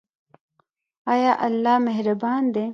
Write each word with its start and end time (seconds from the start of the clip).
ایا 1.11 1.33
الله 1.47 1.75
مهربان 1.87 2.43
دی؟ 2.53 2.65